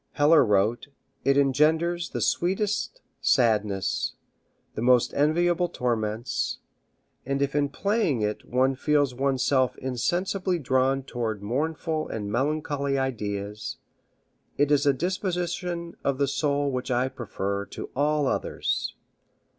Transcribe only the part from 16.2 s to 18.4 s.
soul which I prefer to all